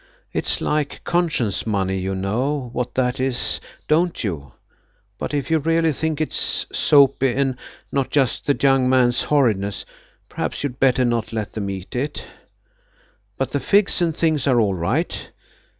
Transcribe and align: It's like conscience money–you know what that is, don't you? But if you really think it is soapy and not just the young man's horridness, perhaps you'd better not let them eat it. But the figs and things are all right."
It's 0.33 0.61
like 0.61 1.01
conscience 1.03 1.67
money–you 1.67 2.15
know 2.15 2.71
what 2.73 2.95
that 2.95 3.19
is, 3.19 3.59
don't 3.87 4.23
you? 4.23 4.53
But 5.19 5.31
if 5.31 5.51
you 5.51 5.59
really 5.59 5.93
think 5.93 6.19
it 6.19 6.31
is 6.31 6.65
soapy 6.73 7.31
and 7.33 7.55
not 7.91 8.09
just 8.09 8.47
the 8.47 8.57
young 8.59 8.89
man's 8.89 9.21
horridness, 9.25 9.85
perhaps 10.27 10.63
you'd 10.63 10.79
better 10.79 11.05
not 11.05 11.31
let 11.31 11.53
them 11.53 11.69
eat 11.69 11.95
it. 11.95 12.25
But 13.37 13.51
the 13.51 13.59
figs 13.59 14.01
and 14.01 14.17
things 14.17 14.47
are 14.47 14.59
all 14.59 14.73
right." 14.73 15.29